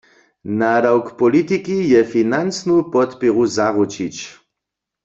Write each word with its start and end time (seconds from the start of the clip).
Nadawk 0.59 1.15
politiki 1.19 1.77
je 1.91 2.01
financnu 2.13 2.75
podpěru 2.93 3.43
zaručić. 3.57 4.15